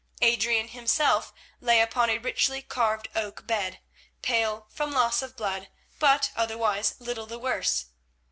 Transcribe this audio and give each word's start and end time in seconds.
Adrian 0.23 0.69
himself 0.69 1.31
lay 1.59 1.79
upon 1.79 2.09
a 2.09 2.17
richly 2.17 2.63
carved 2.63 3.07
oak 3.13 3.45
bed, 3.45 3.79
pale 4.23 4.65
from 4.71 4.91
loss 4.91 5.21
of 5.21 5.37
blood, 5.37 5.69
but 5.99 6.31
otherwise 6.35 6.95
little 6.97 7.27
the 7.27 7.37
worse. 7.37 7.85